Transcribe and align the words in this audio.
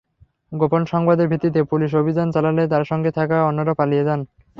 গোপন 0.51 0.81
সংবাদের 0.91 1.29
ভিত্তিতে 1.31 1.59
পুলিশ 1.71 1.91
অভিযান 2.01 2.27
চালালে 2.31 2.63
তাঁর 2.71 2.83
সঙ্গে 2.91 3.11
থাকা 3.17 3.37
অন্যরা 3.49 3.73
পালিয়ে 3.79 4.07
যান। 4.07 4.19